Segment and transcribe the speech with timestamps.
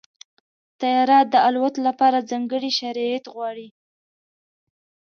[0.79, 3.67] طیاره د الوت لپاره ځانګړي شرایط غواړي.